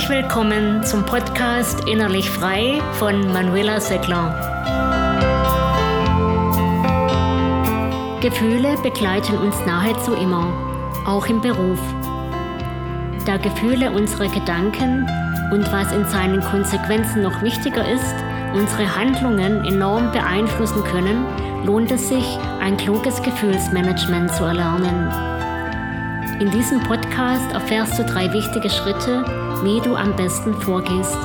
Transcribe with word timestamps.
Herzlich 0.00 0.22
willkommen 0.22 0.82
zum 0.82 1.04
Podcast 1.04 1.86
Innerlich 1.86 2.30
Frei 2.30 2.80
von 2.94 3.30
Manuela 3.34 3.78
Seckler. 3.78 4.32
Gefühle 8.22 8.78
begleiten 8.82 9.36
uns 9.36 9.54
nahezu 9.66 10.14
immer, 10.14 10.54
auch 11.06 11.26
im 11.26 11.42
Beruf. 11.42 11.78
Da 13.26 13.36
Gefühle 13.36 13.90
unsere 13.90 14.30
Gedanken 14.30 15.06
und 15.52 15.70
was 15.70 15.92
in 15.92 16.06
seinen 16.06 16.40
Konsequenzen 16.40 17.20
noch 17.20 17.42
wichtiger 17.42 17.86
ist, 17.86 18.14
unsere 18.54 18.96
Handlungen 18.96 19.66
enorm 19.66 20.12
beeinflussen 20.12 20.82
können, 20.84 21.26
lohnt 21.66 21.92
es 21.92 22.08
sich, 22.08 22.38
ein 22.58 22.78
kluges 22.78 23.20
Gefühlsmanagement 23.20 24.32
zu 24.32 24.44
erlernen. 24.44 25.39
In 26.40 26.50
diesem 26.50 26.82
Podcast 26.82 27.52
erfährst 27.52 27.98
du 27.98 28.02
drei 28.02 28.32
wichtige 28.32 28.70
Schritte, 28.70 29.22
wie 29.62 29.78
du 29.86 29.94
am 29.94 30.16
besten 30.16 30.54
vorgehst. 30.54 31.18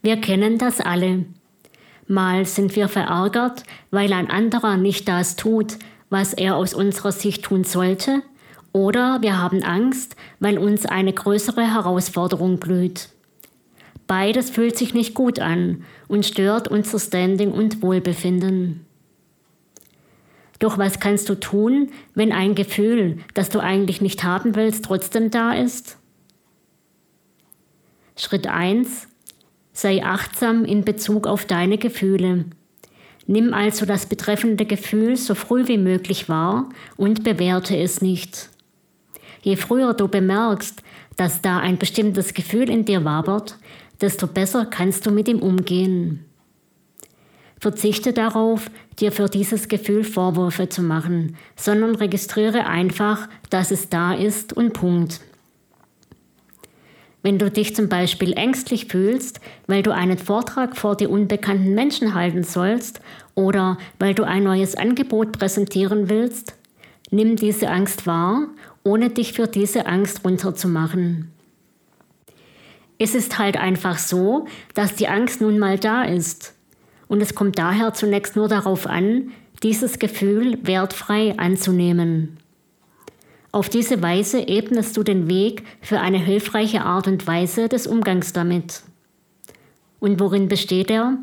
Wir 0.00 0.20
kennen 0.20 0.58
das 0.58 0.80
alle. 0.80 1.24
Mal 2.06 2.46
sind 2.46 2.76
wir 2.76 2.86
verärgert, 2.86 3.64
weil 3.90 4.12
ein 4.12 4.30
anderer 4.30 4.76
nicht 4.76 5.08
das 5.08 5.34
tut, 5.34 5.76
was 6.08 6.34
er 6.34 6.54
aus 6.54 6.72
unserer 6.72 7.10
Sicht 7.10 7.42
tun 7.42 7.64
sollte, 7.64 8.22
oder 8.72 9.20
wir 9.20 9.36
haben 9.36 9.64
Angst, 9.64 10.14
weil 10.38 10.56
uns 10.56 10.86
eine 10.86 11.12
größere 11.12 11.62
Herausforderung 11.62 12.58
blüht. 12.60 13.08
Beides 14.06 14.50
fühlt 14.50 14.78
sich 14.78 14.94
nicht 14.94 15.14
gut 15.14 15.40
an 15.40 15.82
und 16.06 16.24
stört 16.24 16.68
unser 16.68 17.00
Standing 17.00 17.50
und 17.50 17.82
Wohlbefinden. 17.82 18.86
Doch 20.60 20.78
was 20.78 21.00
kannst 21.00 21.28
du 21.28 21.34
tun, 21.34 21.90
wenn 22.14 22.32
ein 22.32 22.54
Gefühl, 22.54 23.18
das 23.34 23.48
du 23.48 23.58
eigentlich 23.58 24.00
nicht 24.00 24.22
haben 24.22 24.54
willst, 24.54 24.84
trotzdem 24.84 25.30
da 25.30 25.54
ist? 25.54 25.96
Schritt 28.14 28.46
1. 28.46 29.08
Sei 29.72 30.04
achtsam 30.04 30.66
in 30.66 30.84
Bezug 30.84 31.26
auf 31.26 31.46
deine 31.46 31.78
Gefühle. 31.78 32.44
Nimm 33.26 33.54
also 33.54 33.86
das 33.86 34.06
betreffende 34.06 34.66
Gefühl 34.66 35.16
so 35.16 35.34
früh 35.34 35.66
wie 35.66 35.78
möglich 35.78 36.28
wahr 36.28 36.68
und 36.96 37.24
bewerte 37.24 37.76
es 37.76 38.02
nicht. 38.02 38.50
Je 39.42 39.56
früher 39.56 39.94
du 39.94 40.08
bemerkst, 40.08 40.82
dass 41.16 41.40
da 41.40 41.58
ein 41.58 41.78
bestimmtes 41.78 42.34
Gefühl 42.34 42.68
in 42.68 42.84
dir 42.84 43.04
wabert, 43.04 43.56
desto 44.00 44.26
besser 44.26 44.66
kannst 44.66 45.06
du 45.06 45.10
mit 45.10 45.28
ihm 45.28 45.38
umgehen. 45.38 46.26
Verzichte 47.60 48.14
darauf, 48.14 48.70
dir 48.98 49.12
für 49.12 49.28
dieses 49.28 49.68
Gefühl 49.68 50.02
Vorwürfe 50.02 50.70
zu 50.70 50.82
machen, 50.82 51.36
sondern 51.56 51.94
registriere 51.94 52.66
einfach, 52.66 53.28
dass 53.50 53.70
es 53.70 53.90
da 53.90 54.14
ist 54.14 54.54
und 54.54 54.72
Punkt. 54.72 55.20
Wenn 57.22 57.38
du 57.38 57.50
dich 57.50 57.76
zum 57.76 57.90
Beispiel 57.90 58.32
ängstlich 58.32 58.86
fühlst, 58.86 59.40
weil 59.66 59.82
du 59.82 59.92
einen 59.92 60.16
Vortrag 60.16 60.74
vor 60.74 60.96
die 60.96 61.06
unbekannten 61.06 61.74
Menschen 61.74 62.14
halten 62.14 62.44
sollst 62.44 63.02
oder 63.34 63.76
weil 63.98 64.14
du 64.14 64.24
ein 64.24 64.44
neues 64.44 64.74
Angebot 64.74 65.32
präsentieren 65.38 66.08
willst, 66.08 66.54
nimm 67.10 67.36
diese 67.36 67.68
Angst 67.68 68.06
wahr, 68.06 68.46
ohne 68.84 69.10
dich 69.10 69.34
für 69.34 69.46
diese 69.46 69.84
Angst 69.84 70.24
runterzumachen. 70.24 71.30
Es 72.98 73.14
ist 73.14 73.38
halt 73.38 73.58
einfach 73.58 73.98
so, 73.98 74.46
dass 74.72 74.94
die 74.94 75.08
Angst 75.08 75.42
nun 75.42 75.58
mal 75.58 75.78
da 75.78 76.04
ist 76.04 76.54
und 77.10 77.20
es 77.20 77.34
kommt 77.34 77.58
daher 77.58 77.92
zunächst 77.92 78.36
nur 78.36 78.46
darauf 78.46 78.86
an, 78.86 79.32
dieses 79.64 79.98
Gefühl 79.98 80.58
wertfrei 80.62 81.36
anzunehmen. 81.38 82.38
Auf 83.50 83.68
diese 83.68 84.00
Weise 84.00 84.46
ebnest 84.46 84.96
du 84.96 85.02
den 85.02 85.28
Weg 85.28 85.64
für 85.82 85.98
eine 85.98 86.18
hilfreiche 86.18 86.82
Art 86.82 87.08
und 87.08 87.26
Weise 87.26 87.68
des 87.68 87.88
Umgangs 87.88 88.32
damit. 88.32 88.82
Und 89.98 90.20
worin 90.20 90.46
besteht 90.46 90.88
er? 90.88 91.18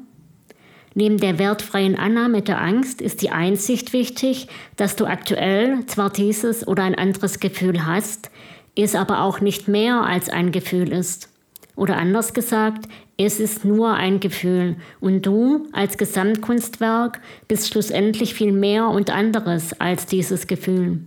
Neben 0.93 1.19
der 1.19 1.39
wertfreien 1.39 1.95
Annahme 1.97 2.41
der 2.41 2.59
Angst 2.61 3.01
ist 3.01 3.21
die 3.21 3.29
Einsicht 3.29 3.93
wichtig, 3.93 4.49
dass 4.75 4.97
du 4.97 5.05
aktuell 5.05 5.85
zwar 5.85 6.09
dieses 6.09 6.67
oder 6.67 6.83
ein 6.83 6.95
anderes 6.95 7.39
Gefühl 7.39 7.85
hast, 7.85 8.29
es 8.75 8.93
aber 8.93 9.21
auch 9.21 9.39
nicht 9.39 9.69
mehr 9.69 10.01
als 10.01 10.27
ein 10.27 10.51
Gefühl 10.51 10.91
ist. 10.91 11.29
Oder 11.77 11.97
anders 11.97 12.33
gesagt, 12.33 12.89
es 13.17 13.39
ist 13.39 13.63
nur 13.63 13.93
ein 13.93 14.19
Gefühl 14.19 14.77
und 14.99 15.25
du 15.25 15.67
als 15.73 15.99
Gesamtkunstwerk 15.99 17.21
bist 17.47 17.71
schlussendlich 17.71 18.33
viel 18.33 18.51
mehr 18.51 18.87
und 18.87 19.11
anderes 19.11 19.79
als 19.79 20.07
dieses 20.07 20.47
Gefühl. 20.47 20.99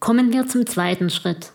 Kommen 0.00 0.32
wir 0.32 0.46
zum 0.46 0.64
zweiten 0.66 1.10
Schritt. 1.10 1.52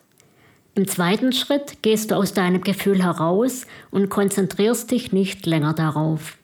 Im 0.75 0.87
zweiten 0.87 1.33
Schritt 1.33 1.81
gehst 1.81 2.11
du 2.11 2.15
aus 2.15 2.33
deinem 2.33 2.61
Gefühl 2.61 3.03
heraus 3.03 3.65
und 3.89 4.09
konzentrierst 4.09 4.91
dich 4.91 5.11
nicht 5.11 5.47
länger 5.47 5.73
darauf. 5.73 6.37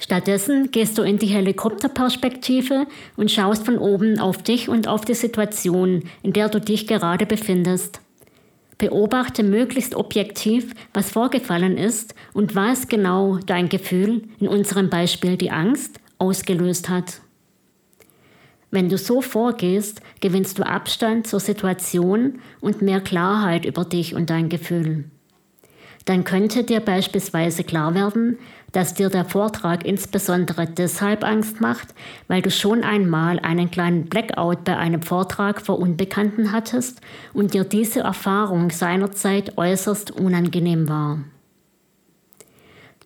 Stattdessen 0.00 0.72
gehst 0.72 0.98
du 0.98 1.02
in 1.02 1.18
die 1.18 1.26
Helikopterperspektive 1.26 2.88
und 3.16 3.30
schaust 3.30 3.64
von 3.64 3.78
oben 3.78 4.18
auf 4.18 4.42
dich 4.42 4.68
und 4.68 4.88
auf 4.88 5.04
die 5.04 5.14
Situation, 5.14 6.02
in 6.24 6.32
der 6.32 6.48
du 6.48 6.60
dich 6.60 6.88
gerade 6.88 7.24
befindest. 7.24 8.00
Beobachte 8.78 9.42
möglichst 9.42 9.96
objektiv, 9.96 10.72
was 10.94 11.10
vorgefallen 11.10 11.76
ist 11.76 12.14
und 12.32 12.54
was 12.54 12.86
genau 12.86 13.38
dein 13.38 13.68
Gefühl, 13.68 14.22
in 14.38 14.46
unserem 14.46 14.88
Beispiel 14.88 15.36
die 15.36 15.50
Angst, 15.50 15.98
ausgelöst 16.18 16.88
hat. 16.88 17.20
Wenn 18.70 18.88
du 18.88 18.98
so 18.98 19.20
vorgehst, 19.20 20.00
gewinnst 20.20 20.58
du 20.58 20.66
Abstand 20.66 21.26
zur 21.26 21.40
Situation 21.40 22.40
und 22.60 22.82
mehr 22.82 23.00
Klarheit 23.00 23.64
über 23.64 23.84
dich 23.84 24.14
und 24.14 24.30
dein 24.30 24.48
Gefühl. 24.48 25.04
Dann 26.08 26.24
könnte 26.24 26.64
dir 26.64 26.80
beispielsweise 26.80 27.64
klar 27.64 27.94
werden, 27.94 28.38
dass 28.72 28.94
dir 28.94 29.10
der 29.10 29.26
Vortrag 29.26 29.84
insbesondere 29.84 30.66
deshalb 30.66 31.22
Angst 31.22 31.60
macht, 31.60 31.88
weil 32.28 32.40
du 32.40 32.50
schon 32.50 32.82
einmal 32.82 33.38
einen 33.40 33.70
kleinen 33.70 34.06
Blackout 34.06 34.64
bei 34.64 34.78
einem 34.78 35.02
Vortrag 35.02 35.60
vor 35.60 35.78
Unbekannten 35.78 36.50
hattest 36.50 37.02
und 37.34 37.52
dir 37.52 37.64
diese 37.64 38.00
Erfahrung 38.00 38.70
seinerzeit 38.70 39.58
äußerst 39.58 40.10
unangenehm 40.10 40.88
war. 40.88 41.18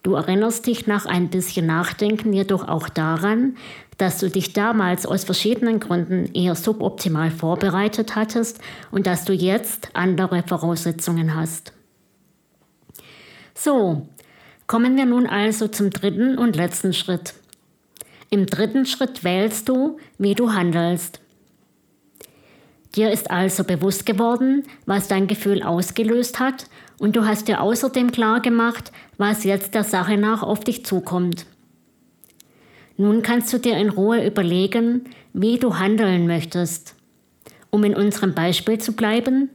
Du 0.05 0.15
erinnerst 0.15 0.69
dich 0.69 0.87
nach 0.87 1.05
ein 1.05 1.29
bisschen 1.29 1.67
Nachdenken 1.67 2.33
jedoch 2.33 2.69
auch 2.69 2.89
daran, 2.89 3.57
dass 3.99 4.19
du 4.19 4.31
dich 4.31 4.53
damals 4.53 5.07
aus 5.07 5.25
verschiedenen 5.25 5.81
Gründen 5.81 6.33
eher 6.35 6.55
suboptimal 6.55 7.33
vorbereitet 7.33 8.15
hattest 8.15 8.61
und 8.93 9.09
dass 9.09 9.25
du 9.25 9.33
jetzt 9.33 9.89
andere 9.95 10.45
Voraussetzungen 10.45 11.35
hast. 11.35 11.73
So, 13.55 14.07
Kommen 14.73 14.97
wir 14.97 15.05
nun 15.05 15.27
also 15.27 15.69
zum 15.69 15.91
dritten 15.91 16.39
und 16.39 16.57
letzten 16.57 16.95
Schritt. 16.95 17.35
Im 18.31 18.47
dritten 18.47 18.87
Schritt 18.87 19.23
wählst 19.23 19.69
du, 19.69 19.99
wie 20.17 20.35
du 20.35 20.55
handelst. 20.55 21.21
Dir 22.95 23.11
ist 23.11 23.31
also 23.31 23.65
bewusst 23.65 24.07
geworden, 24.07 24.63
was 24.87 25.09
dein 25.09 25.27
Gefühl 25.27 25.63
ausgelöst 25.63 26.41
hat 26.41 26.71
und 26.99 27.17
du 27.17 27.27
hast 27.27 27.49
dir 27.49 27.61
außerdem 27.61 28.13
klar 28.13 28.41
gemacht, 28.41 28.93
was 29.19 29.45
jetzt 29.45 29.75
der 29.75 29.85
Sache 29.85 30.17
nach 30.17 30.43
auf 30.43 30.61
dich 30.61 30.87
zukommt. 30.87 31.45
Nun 32.97 33.23
kannst 33.23 33.53
du 33.53 33.59
dir 33.59 33.77
in 33.77 33.91
Ruhe 33.91 34.27
überlegen, 34.27 35.05
wie 35.35 35.59
du 35.59 35.79
handeln 35.79 36.27
möchtest. 36.27 36.95
Um 37.69 37.85
in 37.85 37.95
unserem 37.95 38.35
Beispiel 38.35 38.79
zu 38.79 38.93
bleiben, 38.93 39.51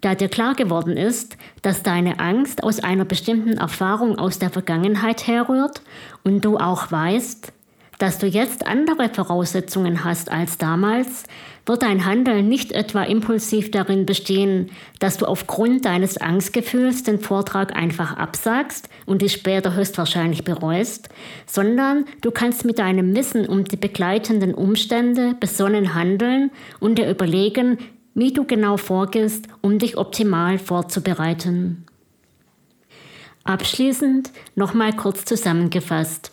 da 0.00 0.14
dir 0.14 0.28
klar 0.28 0.54
geworden 0.54 0.96
ist, 0.96 1.36
dass 1.62 1.82
deine 1.82 2.20
Angst 2.20 2.62
aus 2.62 2.80
einer 2.80 3.04
bestimmten 3.04 3.58
Erfahrung 3.58 4.18
aus 4.18 4.38
der 4.38 4.50
Vergangenheit 4.50 5.26
herrührt 5.26 5.82
und 6.24 6.44
du 6.44 6.56
auch 6.56 6.90
weißt, 6.90 7.52
dass 7.98 8.18
du 8.18 8.26
jetzt 8.26 8.66
andere 8.66 9.08
Voraussetzungen 9.08 10.04
hast 10.04 10.30
als 10.30 10.56
damals, 10.56 11.24
wird 11.66 11.82
dein 11.82 12.06
Handeln 12.06 12.48
nicht 12.48 12.72
etwa 12.72 13.02
impulsiv 13.02 13.70
darin 13.70 14.06
bestehen, 14.06 14.70
dass 15.00 15.18
du 15.18 15.26
aufgrund 15.26 15.84
deines 15.84 16.16
Angstgefühls 16.16 17.02
den 17.02 17.18
Vortrag 17.18 17.76
einfach 17.76 18.16
absagst 18.16 18.88
und 19.04 19.20
dich 19.22 19.32
später 19.32 19.74
höchstwahrscheinlich 19.74 20.44
bereust, 20.44 21.08
sondern 21.46 22.06
du 22.22 22.30
kannst 22.30 22.64
mit 22.64 22.78
deinem 22.78 23.14
Wissen 23.14 23.46
um 23.46 23.64
die 23.64 23.76
begleitenden 23.76 24.54
Umstände 24.54 25.34
besonnen 25.38 25.94
handeln 25.94 26.50
und 26.80 26.98
dir 26.98 27.10
überlegen, 27.10 27.78
wie 28.14 28.32
du 28.32 28.44
genau 28.44 28.76
vorgehst, 28.76 29.46
um 29.60 29.78
dich 29.78 29.96
optimal 29.96 30.58
vorzubereiten. 30.58 31.84
Abschließend 33.44 34.30
nochmal 34.56 34.94
kurz 34.94 35.24
zusammengefasst. 35.24 36.32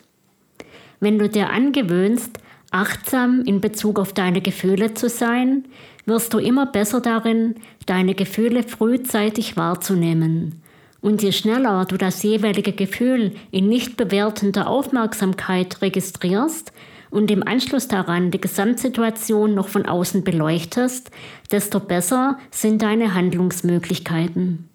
Wenn 0.99 1.17
du 1.19 1.29
dir 1.29 1.49
angewöhnst, 1.49 2.39
achtsam 2.71 3.43
in 3.45 3.61
Bezug 3.61 3.99
auf 3.99 4.13
deine 4.13 4.41
Gefühle 4.41 4.93
zu 4.93 5.07
sein, 5.07 5.65
wirst 6.05 6.33
du 6.33 6.39
immer 6.39 6.65
besser 6.65 7.01
darin, 7.01 7.55
deine 7.85 8.15
Gefühle 8.15 8.63
frühzeitig 8.63 9.55
wahrzunehmen. 9.55 10.61
Und 11.01 11.21
je 11.21 11.31
schneller 11.31 11.85
du 11.85 11.97
das 11.97 12.23
jeweilige 12.23 12.73
Gefühl 12.73 13.33
in 13.51 13.69
nicht 13.69 13.95
bewertender 13.95 14.67
Aufmerksamkeit 14.67 15.81
registrierst, 15.81 16.73
und 17.15 17.31
im 17.31 17.47
Anschluss 17.47 17.87
daran 17.87 18.29
die 18.29 18.41
Gesamtsituation 18.41 19.55
noch 19.55 19.69
von 19.69 19.85
außen 19.85 20.25
beleuchtest, 20.25 21.11
desto 21.49 21.79
besser 21.79 22.37
sind 22.51 22.81
deine 22.81 23.13
Handlungsmöglichkeiten. 23.13 24.69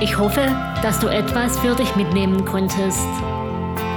Ich 0.00 0.18
hoffe, 0.18 0.46
dass 0.82 1.00
du 1.00 1.08
etwas 1.08 1.58
für 1.58 1.74
dich 1.74 1.96
mitnehmen 1.96 2.44
konntest. 2.44 3.06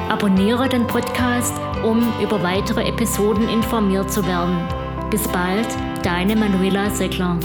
Abonniere 0.10 0.68
den 0.68 0.88
Podcast, 0.88 1.54
um 1.84 2.02
über 2.22 2.42
weitere 2.42 2.88
Episoden 2.88 3.48
informiert 3.48 4.12
zu 4.12 4.26
werden. 4.26 4.58
Bis 5.12 5.28
bald, 5.28 5.68
deine 6.04 6.36
Manuela 6.36 6.90
Seckler. 6.90 7.38